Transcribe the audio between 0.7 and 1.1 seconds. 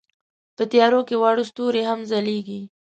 تیارو